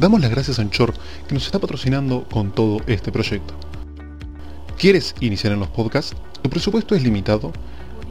Damos 0.00 0.22
las 0.22 0.30
gracias 0.30 0.58
a 0.58 0.62
Anchor 0.62 0.94
que 1.28 1.34
nos 1.34 1.44
está 1.44 1.58
patrocinando 1.58 2.24
con 2.24 2.52
todo 2.52 2.78
este 2.86 3.12
proyecto. 3.12 3.52
¿Quieres 4.78 5.14
iniciar 5.20 5.52
en 5.52 5.60
los 5.60 5.68
podcasts? 5.68 6.16
¿Tu 6.40 6.48
presupuesto 6.48 6.94
es 6.94 7.02
limitado? 7.02 7.52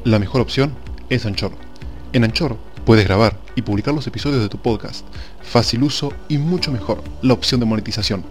La 0.03 0.19
mejor 0.19 0.41
opción 0.41 0.71
es 1.09 1.25
Anchor. 1.25 1.51
En 2.13 2.23
Anchor 2.23 2.57
puedes 2.85 3.05
grabar 3.05 3.39
y 3.55 3.63
publicar 3.63 3.95
los 3.95 4.05
episodios 4.05 4.43
de 4.43 4.49
tu 4.49 4.59
podcast. 4.59 5.03
Fácil 5.41 5.81
uso 5.81 6.13
y 6.27 6.37
mucho 6.37 6.71
mejor, 6.71 7.03
la 7.23 7.33
opción 7.33 7.59
de 7.59 7.65
monetización. 7.65 8.23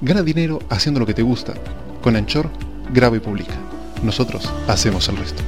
Gana 0.00 0.24
dinero 0.24 0.58
haciendo 0.68 0.98
lo 0.98 1.06
que 1.06 1.14
te 1.14 1.22
gusta. 1.22 1.54
Con 2.02 2.16
Anchor, 2.16 2.50
graba 2.92 3.16
y 3.16 3.20
publica. 3.20 3.54
Nosotros 4.02 4.52
hacemos 4.66 5.08
el 5.08 5.18
resto. 5.18 5.44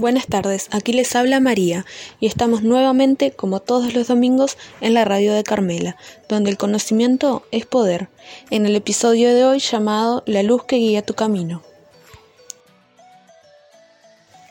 Buenas 0.00 0.26
tardes, 0.28 0.68
aquí 0.70 0.94
les 0.94 1.14
habla 1.14 1.40
María 1.40 1.84
y 2.20 2.26
estamos 2.26 2.62
nuevamente, 2.62 3.32
como 3.32 3.60
todos 3.60 3.92
los 3.92 4.08
domingos, 4.08 4.56
en 4.80 4.94
la 4.94 5.04
radio 5.04 5.34
de 5.34 5.44
Carmela, 5.44 5.98
donde 6.26 6.48
el 6.48 6.56
conocimiento 6.56 7.42
es 7.50 7.66
poder, 7.66 8.08
en 8.48 8.64
el 8.64 8.76
episodio 8.76 9.34
de 9.34 9.44
hoy 9.44 9.58
llamado 9.58 10.22
La 10.24 10.42
luz 10.42 10.64
que 10.64 10.76
guía 10.76 11.02
tu 11.02 11.12
camino. 11.12 11.60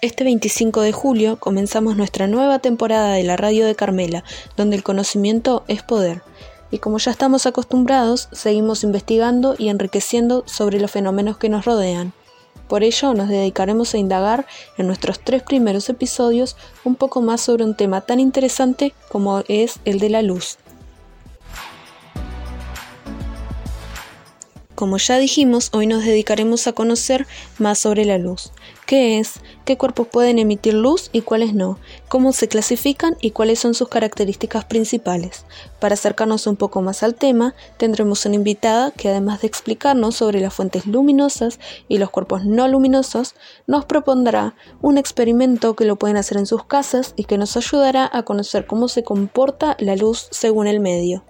Este 0.04 0.24
25 0.24 0.82
de 0.82 0.92
julio 0.92 1.40
comenzamos 1.40 1.98
nuestra 1.98 2.28
nueva 2.28 2.60
temporada 2.60 3.14
de 3.14 3.24
la 3.24 3.36
radio 3.36 3.66
de 3.66 3.74
Carmela, 3.74 4.24
donde 4.56 4.76
el 4.76 4.84
conocimiento 4.84 5.64
es 5.68 5.82
poder. 5.82 6.22
Y 6.70 6.78
como 6.78 7.00
ya 7.00 7.10
estamos 7.10 7.48
acostumbrados, 7.48 8.30
seguimos 8.34 8.84
investigando 8.84 9.56
y 9.58 9.70
enriqueciendo 9.70 10.44
sobre 10.46 10.80
los 10.80 10.92
fenómenos 10.92 11.40
que 11.40 11.50
nos 11.50 11.66
rodean. 11.66 12.14
Por 12.70 12.84
ello 12.84 13.16
nos 13.16 13.30
dedicaremos 13.30 13.96
a 13.96 13.98
indagar 13.98 14.46
en 14.78 14.86
nuestros 14.86 15.20
tres 15.20 15.42
primeros 15.42 15.90
episodios 15.90 16.56
un 16.84 16.94
poco 16.94 17.20
más 17.20 17.42
sobre 17.42 17.64
un 17.64 17.76
tema 17.76 18.02
tan 18.02 18.20
interesante 18.20 18.94
como 19.10 19.44
es 19.48 19.80
el 19.86 20.00
de 20.00 20.10
la 20.10 20.22
luz. 20.22 20.60
Como 24.76 24.98
ya 24.98 25.18
dijimos, 25.18 25.72
hoy 25.74 25.88
nos 25.88 26.06
dedicaremos 26.06 26.68
a 26.68 26.74
conocer 26.74 27.26
más 27.58 27.80
sobre 27.80 28.06
la 28.06 28.20
luz. 28.20 28.52
¿Qué 28.90 29.20
es? 29.20 29.42
¿Qué 29.66 29.78
cuerpos 29.78 30.08
pueden 30.08 30.40
emitir 30.40 30.74
luz 30.74 31.12
y 31.14 31.22
cuáles 31.22 31.54
no? 31.54 31.78
¿Cómo 32.08 32.34
se 32.34 32.48
clasifican 32.48 33.18
y 33.22 33.30
cuáles 33.30 33.60
son 33.60 33.76
sus 33.76 33.88
características 33.88 34.66
principales? 34.66 35.46
Para 35.80 35.94
acercarnos 35.94 36.48
un 36.48 36.56
poco 36.56 36.82
más 36.82 37.04
al 37.04 37.14
tema, 37.14 37.54
tendremos 37.78 38.26
una 38.26 38.34
invitada 38.34 38.90
que 38.90 39.10
además 39.10 39.42
de 39.42 39.48
explicarnos 39.48 40.16
sobre 40.16 40.42
las 40.42 40.56
fuentes 40.56 40.88
luminosas 40.88 41.60
y 41.88 42.00
los 42.00 42.10
cuerpos 42.10 42.46
no 42.46 42.68
luminosos, 42.68 43.36
nos 43.68 43.86
propondrá 43.86 44.56
un 44.82 44.98
experimento 44.98 45.76
que 45.76 45.86
lo 45.86 45.98
pueden 45.98 46.18
hacer 46.18 46.40
en 46.40 46.48
sus 46.48 46.64
casas 46.64 47.14
y 47.16 47.26
que 47.26 47.38
nos 47.38 47.56
ayudará 47.58 48.10
a 48.12 48.24
conocer 48.24 48.66
cómo 48.66 48.88
se 48.88 49.04
comporta 49.04 49.78
la 49.78 49.96
luz 49.96 50.30
según 50.32 50.66
el 50.66 50.80
medio. 50.80 51.24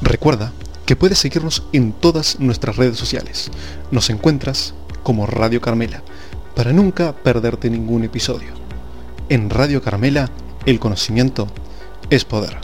Recuerda 0.00 0.52
que 0.86 0.94
puedes 0.94 1.18
seguirnos 1.18 1.64
en 1.72 1.92
todas 1.92 2.38
nuestras 2.38 2.76
redes 2.76 2.98
sociales. 2.98 3.50
Nos 3.90 4.10
encuentras 4.10 4.74
como 5.04 5.26
Radio 5.26 5.60
Carmela, 5.60 6.02
para 6.56 6.72
nunca 6.72 7.12
perderte 7.12 7.70
ningún 7.70 8.02
episodio. 8.02 8.48
En 9.28 9.50
Radio 9.50 9.80
Carmela, 9.80 10.30
el 10.66 10.80
conocimiento 10.80 11.46
es 12.10 12.24
poder. 12.24 12.56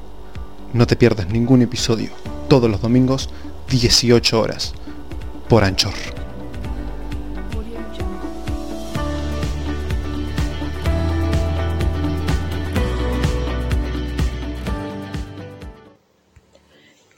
No 0.73 0.87
te 0.87 0.97
pierdas 0.97 1.29
ningún 1.29 1.63
episodio, 1.63 2.11
todos 2.49 2.69
los 2.69 2.81
domingos, 2.81 3.31
18 3.71 4.41
horas, 4.41 4.73
por 5.49 5.63
Anchor. 5.63 5.95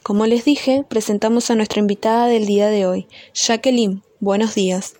Como 0.02 0.26
les 0.26 0.44
dije, 0.44 0.84
presentamos 0.88 1.50
a 1.50 1.54
nuestra 1.54 1.80
invitada 1.80 2.26
del 2.26 2.44
día 2.44 2.66
de 2.68 2.86
hoy, 2.86 3.06
Jacqueline. 3.34 4.02
Buenos 4.18 4.54
días. 4.54 4.96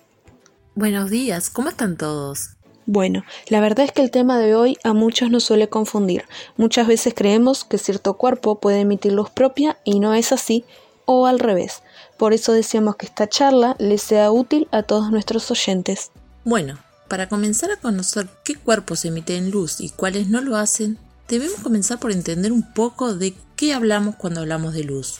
Buenos 0.75 1.11
días, 1.11 1.51
¿cómo 1.51 1.69
están 1.69 1.97
todos? 1.97 2.49
Bueno, 2.87 3.23
la 3.47 3.61
verdad 3.61 3.85
es 3.85 3.91
que 3.91 4.01
el 4.01 4.09
tema 4.09 4.39
de 4.39 4.55
hoy 4.55 4.75
a 4.83 4.93
muchos 4.93 5.29
nos 5.29 5.43
suele 5.43 5.69
confundir. 5.69 6.25
Muchas 6.57 6.87
veces 6.87 7.13
creemos 7.15 7.63
que 7.63 7.77
cierto 7.77 8.15
cuerpo 8.15 8.59
puede 8.59 8.79
emitir 8.79 9.13
luz 9.13 9.29
propia 9.29 9.77
y 9.83 9.99
no 9.99 10.15
es 10.15 10.31
así, 10.31 10.65
o 11.05 11.27
al 11.27 11.37
revés. 11.37 11.83
Por 12.17 12.33
eso 12.33 12.53
deseamos 12.53 12.95
que 12.95 13.05
esta 13.05 13.29
charla 13.29 13.75
les 13.77 14.01
sea 14.01 14.31
útil 14.31 14.67
a 14.71 14.81
todos 14.81 15.11
nuestros 15.11 15.51
oyentes. 15.51 16.09
Bueno, 16.43 16.79
para 17.07 17.29
comenzar 17.29 17.69
a 17.69 17.77
conocer 17.77 18.27
qué 18.43 18.55
cuerpos 18.55 19.05
emiten 19.05 19.51
luz 19.51 19.79
y 19.79 19.89
cuáles 19.89 20.27
no 20.27 20.41
lo 20.41 20.57
hacen, 20.57 20.97
debemos 21.27 21.59
comenzar 21.59 21.99
por 21.99 22.11
entender 22.11 22.51
un 22.51 22.73
poco 22.73 23.13
de 23.13 23.35
qué 23.55 23.75
hablamos 23.75 24.15
cuando 24.15 24.39
hablamos 24.39 24.73
de 24.73 24.85
luz. 24.85 25.19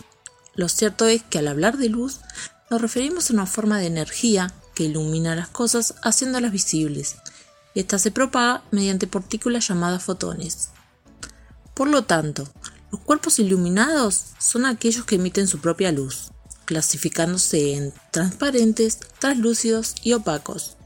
Lo 0.55 0.67
cierto 0.67 1.05
es 1.05 1.21
que 1.21 1.37
al 1.37 1.47
hablar 1.47 1.77
de 1.77 1.89
luz 1.89 2.21
nos 2.71 2.81
referimos 2.81 3.29
a 3.29 3.33
una 3.33 3.45
forma 3.45 3.77
de 3.77 3.85
energía 3.85 4.51
que 4.73 4.85
ilumina 4.85 5.35
las 5.35 5.49
cosas 5.49 5.95
haciéndolas 6.01 6.51
visibles. 6.51 7.15
Esta 7.75 7.97
se 7.99 8.11
propaga 8.11 8.63
mediante 8.71 9.07
partículas 9.07 9.67
llamadas 9.67 10.03
fotones. 10.03 10.69
Por 11.73 11.87
lo 11.87 12.03
tanto, 12.03 12.47
los 12.91 13.01
cuerpos 13.01 13.39
iluminados 13.39 14.25
son 14.39 14.65
aquellos 14.65 15.05
que 15.05 15.15
emiten 15.15 15.47
su 15.47 15.59
propia 15.59 15.91
luz, 15.91 16.31
clasificándose 16.65 17.73
en 17.73 17.93
transparentes, 18.11 18.99
translúcidos 19.19 19.95
y 20.03 20.13
opacos. 20.13 20.77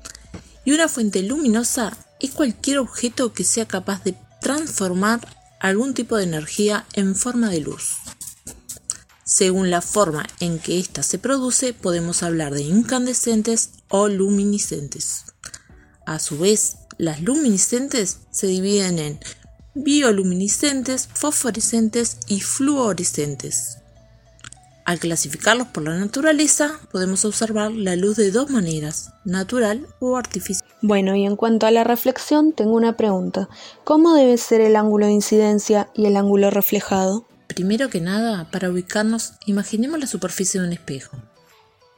Y 0.63 0.71
una 0.71 0.87
fuente 0.87 1.21
luminosa 1.23 1.97
es 2.19 2.31
cualquier 2.31 2.79
objeto 2.79 3.33
que 3.33 3.43
sea 3.43 3.67
capaz 3.67 4.03
de 4.03 4.15
transformar 4.41 5.19
algún 5.59 5.93
tipo 5.93 6.15
de 6.15 6.23
energía 6.23 6.85
en 6.93 7.15
forma 7.15 7.49
de 7.49 7.61
luz. 7.61 7.97
Según 9.29 9.69
la 9.69 9.81
forma 9.81 10.25
en 10.39 10.57
que 10.57 10.79
ésta 10.79 11.03
se 11.03 11.19
produce, 11.19 11.73
podemos 11.73 12.23
hablar 12.23 12.53
de 12.53 12.61
incandescentes 12.61 13.71
o 13.89 14.07
luminiscentes. 14.07 15.25
A 16.05 16.19
su 16.19 16.39
vez, 16.39 16.77
las 16.97 17.21
luminiscentes 17.21 18.19
se 18.31 18.47
dividen 18.47 18.99
en 18.99 19.19
bioluminiscentes, 19.75 21.09
fosforescentes 21.13 22.19
y 22.29 22.39
fluorescentes. 22.39 23.79
Al 24.85 24.97
clasificarlos 24.99 25.67
por 25.67 25.83
la 25.83 25.97
naturaleza, 25.97 26.79
podemos 26.93 27.25
observar 27.25 27.73
la 27.73 27.97
luz 27.97 28.15
de 28.15 28.31
dos 28.31 28.49
maneras, 28.49 29.11
natural 29.25 29.85
o 29.99 30.15
artificial. 30.15 30.69
Bueno, 30.81 31.17
y 31.17 31.25
en 31.25 31.35
cuanto 31.35 31.65
a 31.67 31.71
la 31.71 31.83
reflexión, 31.83 32.53
tengo 32.53 32.77
una 32.77 32.95
pregunta. 32.95 33.49
¿Cómo 33.83 34.13
debe 34.13 34.37
ser 34.37 34.61
el 34.61 34.77
ángulo 34.77 35.07
de 35.07 35.11
incidencia 35.11 35.89
y 35.93 36.05
el 36.05 36.15
ángulo 36.15 36.49
reflejado? 36.49 37.26
Primero 37.57 37.89
que 37.89 38.01
nada, 38.01 38.51
para 38.51 38.69
ubicarnos, 38.69 39.33
imaginemos 39.47 39.99
la 39.99 40.05
superficie 40.05 40.61
de 40.61 40.67
un 40.67 40.73
espejo. 40.73 41.17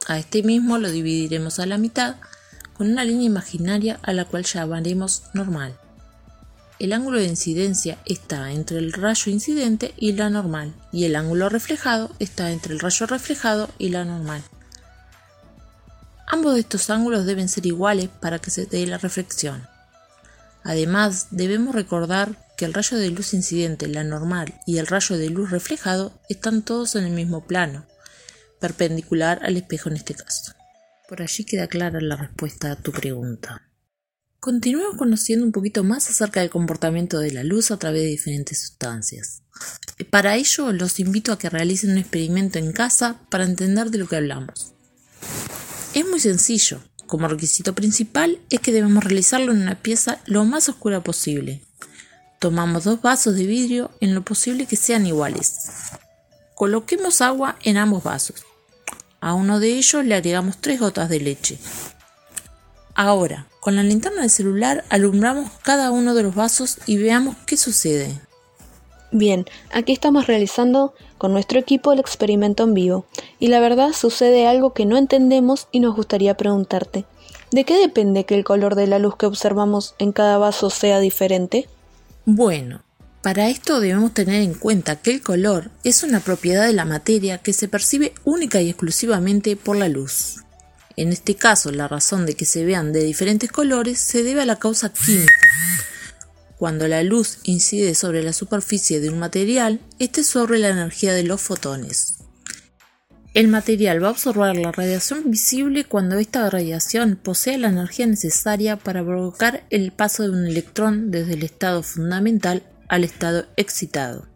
A 0.06 0.18
este 0.18 0.42
mismo 0.42 0.78
lo 0.78 0.90
dividiremos 0.90 1.58
a 1.58 1.66
la 1.66 1.76
mitad 1.76 2.16
con 2.72 2.90
una 2.90 3.04
línea 3.04 3.26
imaginaria 3.26 4.00
a 4.02 4.14
la 4.14 4.24
cual 4.24 4.44
llamaremos 4.44 5.24
normal. 5.34 5.78
El 6.78 6.94
ángulo 6.94 7.18
de 7.18 7.26
incidencia 7.26 7.98
está 8.06 8.52
entre 8.52 8.78
el 8.78 8.94
rayo 8.94 9.30
incidente 9.30 9.92
y 9.98 10.12
la 10.12 10.30
normal, 10.30 10.72
y 10.92 11.04
el 11.04 11.14
ángulo 11.14 11.50
reflejado 11.50 12.10
está 12.18 12.52
entre 12.52 12.72
el 12.72 12.80
rayo 12.80 13.04
reflejado 13.04 13.68
y 13.76 13.90
la 13.90 14.06
normal. 14.06 14.42
Ambos 16.26 16.54
de 16.54 16.60
estos 16.60 16.88
ángulos 16.88 17.26
deben 17.26 17.50
ser 17.50 17.66
iguales 17.66 18.08
para 18.08 18.38
que 18.38 18.50
se 18.50 18.64
dé 18.64 18.86
la 18.86 18.96
reflexión. 18.96 19.68
Además, 20.64 21.26
debemos 21.30 21.74
recordar 21.74 22.49
que 22.60 22.66
el 22.66 22.74
rayo 22.74 22.98
de 22.98 23.08
luz 23.08 23.32
incidente, 23.32 23.88
la 23.88 24.04
normal, 24.04 24.60
y 24.66 24.76
el 24.76 24.86
rayo 24.86 25.16
de 25.16 25.30
luz 25.30 25.50
reflejado 25.50 26.20
están 26.28 26.60
todos 26.60 26.94
en 26.94 27.04
el 27.04 27.12
mismo 27.12 27.46
plano, 27.46 27.86
perpendicular 28.60 29.40
al 29.42 29.56
espejo 29.56 29.88
en 29.88 29.96
este 29.96 30.12
caso. 30.12 30.52
Por 31.08 31.22
allí 31.22 31.44
queda 31.44 31.68
clara 31.68 32.02
la 32.02 32.16
respuesta 32.16 32.70
a 32.70 32.76
tu 32.76 32.92
pregunta. 32.92 33.62
Continuemos 34.40 34.98
conociendo 34.98 35.46
un 35.46 35.52
poquito 35.52 35.84
más 35.84 36.10
acerca 36.10 36.40
del 36.40 36.50
comportamiento 36.50 37.18
de 37.18 37.30
la 37.30 37.44
luz 37.44 37.70
a 37.70 37.78
través 37.78 38.02
de 38.02 38.08
diferentes 38.08 38.60
sustancias. 38.60 39.42
Para 40.10 40.36
ello 40.36 40.70
los 40.72 41.00
invito 41.00 41.32
a 41.32 41.38
que 41.38 41.48
realicen 41.48 41.92
un 41.92 41.98
experimento 41.98 42.58
en 42.58 42.72
casa 42.72 43.22
para 43.30 43.44
entender 43.44 43.90
de 43.90 43.96
lo 43.96 44.06
que 44.06 44.16
hablamos. 44.16 44.74
Es 45.94 46.06
muy 46.06 46.20
sencillo. 46.20 46.82
Como 47.06 47.26
requisito 47.26 47.74
principal 47.74 48.38
es 48.50 48.60
que 48.60 48.70
debemos 48.70 49.02
realizarlo 49.02 49.52
en 49.52 49.62
una 49.62 49.80
pieza 49.80 50.20
lo 50.26 50.44
más 50.44 50.68
oscura 50.68 51.02
posible. 51.02 51.62
Tomamos 52.40 52.84
dos 52.84 53.02
vasos 53.02 53.36
de 53.36 53.44
vidrio 53.44 53.90
en 54.00 54.14
lo 54.14 54.22
posible 54.22 54.64
que 54.64 54.76
sean 54.76 55.06
iguales. 55.06 55.68
Coloquemos 56.54 57.20
agua 57.20 57.56
en 57.64 57.76
ambos 57.76 58.02
vasos. 58.02 58.46
A 59.20 59.34
uno 59.34 59.60
de 59.60 59.74
ellos 59.74 60.06
le 60.06 60.14
agregamos 60.14 60.56
tres 60.56 60.80
gotas 60.80 61.10
de 61.10 61.20
leche. 61.20 61.58
Ahora, 62.94 63.46
con 63.60 63.76
la 63.76 63.82
linterna 63.82 64.22
del 64.22 64.30
celular 64.30 64.86
alumbramos 64.88 65.50
cada 65.62 65.90
uno 65.90 66.14
de 66.14 66.22
los 66.22 66.34
vasos 66.34 66.78
y 66.86 66.96
veamos 66.96 67.36
qué 67.44 67.58
sucede. 67.58 68.18
Bien, 69.12 69.44
aquí 69.70 69.92
estamos 69.92 70.26
realizando 70.26 70.94
con 71.18 71.34
nuestro 71.34 71.58
equipo 71.58 71.92
el 71.92 72.00
experimento 72.00 72.62
en 72.62 72.72
vivo, 72.72 73.04
y 73.38 73.48
la 73.48 73.60
verdad 73.60 73.92
sucede 73.92 74.46
algo 74.46 74.72
que 74.72 74.86
no 74.86 74.96
entendemos 74.96 75.68
y 75.72 75.80
nos 75.80 75.94
gustaría 75.94 76.38
preguntarte. 76.38 77.04
¿De 77.50 77.64
qué 77.64 77.76
depende 77.76 78.24
que 78.24 78.34
el 78.34 78.44
color 78.44 78.76
de 78.76 78.86
la 78.86 78.98
luz 78.98 79.16
que 79.16 79.26
observamos 79.26 79.94
en 79.98 80.12
cada 80.12 80.38
vaso 80.38 80.70
sea 80.70 81.00
diferente? 81.00 81.68
Bueno, 82.32 82.84
para 83.22 83.48
esto 83.48 83.80
debemos 83.80 84.14
tener 84.14 84.40
en 84.42 84.54
cuenta 84.54 84.94
que 84.94 85.10
el 85.10 85.20
color 85.20 85.72
es 85.82 86.04
una 86.04 86.20
propiedad 86.20 86.64
de 86.64 86.72
la 86.72 86.84
materia 86.84 87.38
que 87.38 87.52
se 87.52 87.66
percibe 87.66 88.14
única 88.22 88.60
y 88.62 88.68
exclusivamente 88.68 89.56
por 89.56 89.76
la 89.76 89.88
luz. 89.88 90.36
En 90.96 91.08
este 91.08 91.34
caso, 91.34 91.72
la 91.72 91.88
razón 91.88 92.26
de 92.26 92.34
que 92.34 92.44
se 92.44 92.64
vean 92.64 92.92
de 92.92 93.02
diferentes 93.02 93.50
colores 93.50 93.98
se 93.98 94.22
debe 94.22 94.42
a 94.42 94.46
la 94.46 94.60
causa 94.60 94.92
química. 94.92 95.34
Cuando 96.56 96.86
la 96.86 97.02
luz 97.02 97.40
incide 97.42 97.96
sobre 97.96 98.22
la 98.22 98.32
superficie 98.32 99.00
de 99.00 99.10
un 99.10 99.18
material, 99.18 99.80
este 99.98 100.20
absorbe 100.20 100.60
la 100.60 100.68
energía 100.68 101.12
de 101.14 101.24
los 101.24 101.40
fotones. 101.40 102.18
El 103.32 103.46
material 103.46 104.02
va 104.02 104.08
a 104.08 104.10
absorber 104.10 104.56
la 104.56 104.72
radiación 104.72 105.30
visible 105.30 105.84
cuando 105.84 106.18
esta 106.18 106.50
radiación 106.50 107.14
posee 107.14 107.58
la 107.58 107.68
energía 107.68 108.06
necesaria 108.06 108.76
para 108.76 109.04
provocar 109.04 109.62
el 109.70 109.92
paso 109.92 110.24
de 110.24 110.30
un 110.30 110.46
electrón 110.46 111.12
desde 111.12 111.34
el 111.34 111.44
estado 111.44 111.84
fundamental 111.84 112.64
al 112.88 113.04
estado 113.04 113.46
excitado. 113.56 114.26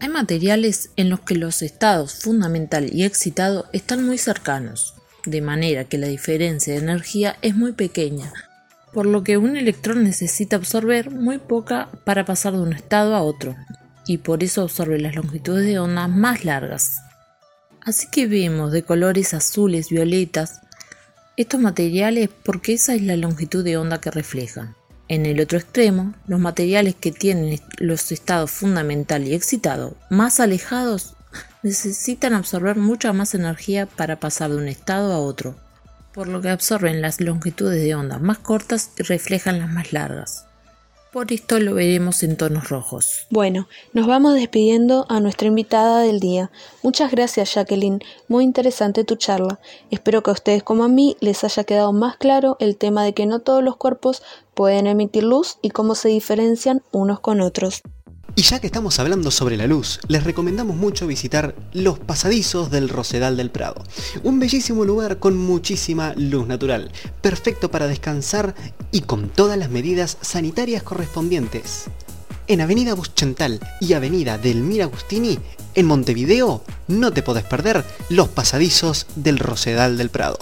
Hay 0.00 0.08
materiales 0.08 0.88
en 0.96 1.10
los 1.10 1.20
que 1.20 1.34
los 1.34 1.60
estados 1.60 2.14
fundamental 2.14 2.88
y 2.90 3.04
excitado 3.04 3.66
están 3.74 4.06
muy 4.06 4.16
cercanos, 4.16 4.94
de 5.26 5.42
manera 5.42 5.84
que 5.84 5.98
la 5.98 6.06
diferencia 6.06 6.72
de 6.72 6.80
energía 6.80 7.36
es 7.42 7.54
muy 7.54 7.72
pequeña, 7.72 8.32
por 8.94 9.04
lo 9.04 9.22
que 9.22 9.36
un 9.36 9.58
electrón 9.58 10.02
necesita 10.02 10.56
absorber 10.56 11.10
muy 11.10 11.36
poca 11.36 11.90
para 12.04 12.24
pasar 12.24 12.54
de 12.54 12.60
un 12.60 12.72
estado 12.72 13.14
a 13.14 13.20
otro, 13.20 13.54
y 14.06 14.16
por 14.16 14.42
eso 14.42 14.62
absorbe 14.62 14.98
las 14.98 15.14
longitudes 15.14 15.66
de 15.66 15.78
onda 15.78 16.08
más 16.08 16.46
largas. 16.46 17.02
Así 17.82 18.08
que 18.10 18.26
vemos 18.26 18.72
de 18.72 18.82
colores 18.82 19.32
azules, 19.32 19.88
violetas, 19.88 20.60
estos 21.36 21.60
materiales 21.60 22.28
porque 22.44 22.74
esa 22.74 22.94
es 22.94 23.02
la 23.02 23.16
longitud 23.16 23.64
de 23.64 23.78
onda 23.78 24.00
que 24.00 24.10
reflejan. 24.10 24.76
En 25.08 25.26
el 25.26 25.40
otro 25.40 25.58
extremo, 25.58 26.14
los 26.26 26.38
materiales 26.38 26.94
que 26.94 27.10
tienen 27.10 27.58
los 27.78 28.12
estados 28.12 28.50
fundamental 28.50 29.26
y 29.26 29.34
excitado 29.34 29.96
más 30.10 30.38
alejados 30.38 31.16
necesitan 31.62 32.34
absorber 32.34 32.76
mucha 32.76 33.12
más 33.12 33.34
energía 33.34 33.86
para 33.86 34.20
pasar 34.20 34.50
de 34.50 34.56
un 34.56 34.68
estado 34.68 35.12
a 35.12 35.18
otro, 35.18 35.56
por 36.12 36.28
lo 36.28 36.40
que 36.40 36.50
absorben 36.50 37.00
las 37.00 37.20
longitudes 37.20 37.82
de 37.82 37.94
onda 37.94 38.18
más 38.18 38.38
cortas 38.38 38.90
y 38.98 39.02
reflejan 39.02 39.58
las 39.58 39.72
más 39.72 39.92
largas. 39.92 40.44
Por 41.12 41.32
esto 41.32 41.58
lo 41.58 41.74
veremos 41.74 42.22
en 42.22 42.36
tonos 42.36 42.68
rojos. 42.68 43.26
Bueno, 43.30 43.66
nos 43.92 44.06
vamos 44.06 44.34
despidiendo 44.34 45.06
a 45.08 45.18
nuestra 45.18 45.48
invitada 45.48 46.02
del 46.02 46.20
día. 46.20 46.52
Muchas 46.84 47.10
gracias 47.10 47.52
Jacqueline, 47.54 48.00
muy 48.28 48.44
interesante 48.44 49.02
tu 49.02 49.16
charla. 49.16 49.58
Espero 49.90 50.22
que 50.22 50.30
a 50.30 50.34
ustedes 50.34 50.62
como 50.62 50.84
a 50.84 50.88
mí 50.88 51.16
les 51.20 51.42
haya 51.42 51.64
quedado 51.64 51.92
más 51.92 52.16
claro 52.16 52.56
el 52.60 52.76
tema 52.76 53.02
de 53.02 53.12
que 53.12 53.26
no 53.26 53.40
todos 53.40 53.64
los 53.64 53.76
cuerpos 53.76 54.22
pueden 54.54 54.86
emitir 54.86 55.24
luz 55.24 55.58
y 55.62 55.70
cómo 55.70 55.96
se 55.96 56.10
diferencian 56.10 56.82
unos 56.92 57.18
con 57.18 57.40
otros. 57.40 57.82
Y 58.40 58.42
ya 58.42 58.58
que 58.58 58.68
estamos 58.68 58.98
hablando 58.98 59.30
sobre 59.30 59.58
la 59.58 59.66
luz, 59.66 60.00
les 60.08 60.24
recomendamos 60.24 60.74
mucho 60.74 61.06
visitar 61.06 61.54
los 61.74 61.98
pasadizos 61.98 62.70
del 62.70 62.88
Rosedal 62.88 63.36
del 63.36 63.50
Prado. 63.50 63.84
Un 64.22 64.40
bellísimo 64.40 64.86
lugar 64.86 65.18
con 65.18 65.36
muchísima 65.36 66.14
luz 66.16 66.46
natural, 66.46 66.90
perfecto 67.20 67.70
para 67.70 67.86
descansar 67.86 68.54
y 68.92 69.02
con 69.02 69.28
todas 69.28 69.58
las 69.58 69.68
medidas 69.68 70.16
sanitarias 70.22 70.82
correspondientes. 70.82 71.90
En 72.46 72.62
Avenida 72.62 72.94
Buschental 72.94 73.60
y 73.78 73.92
Avenida 73.92 74.38
del 74.38 74.80
Agustini, 74.80 75.38
en 75.74 75.84
Montevideo, 75.84 76.64
no 76.88 77.12
te 77.12 77.22
podés 77.22 77.44
perder 77.44 77.84
los 78.08 78.30
pasadizos 78.30 79.06
del 79.16 79.38
Rosedal 79.38 79.98
del 79.98 80.08
Prado. 80.08 80.38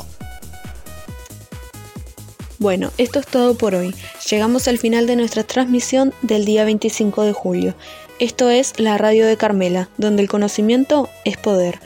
Bueno, 2.58 2.90
esto 2.98 3.20
es 3.20 3.26
todo 3.26 3.54
por 3.54 3.74
hoy. 3.74 3.94
Llegamos 4.28 4.66
al 4.66 4.78
final 4.78 5.06
de 5.06 5.14
nuestra 5.14 5.44
transmisión 5.44 6.12
del 6.22 6.44
día 6.44 6.64
25 6.64 7.22
de 7.22 7.32
julio. 7.32 7.74
Esto 8.18 8.50
es 8.50 8.80
la 8.80 8.98
radio 8.98 9.26
de 9.26 9.36
Carmela, 9.36 9.88
donde 9.96 10.22
el 10.22 10.28
conocimiento 10.28 11.08
es 11.24 11.36
poder. 11.36 11.78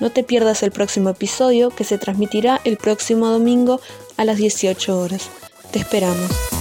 No 0.00 0.10
te 0.10 0.22
pierdas 0.22 0.62
el 0.62 0.70
próximo 0.70 1.08
episodio 1.08 1.70
que 1.70 1.84
se 1.84 1.96
transmitirá 1.96 2.60
el 2.64 2.76
próximo 2.76 3.28
domingo 3.28 3.80
a 4.18 4.24
las 4.24 4.36
18 4.36 5.00
horas. 5.00 5.30
Te 5.72 5.78
esperamos. 5.78 6.57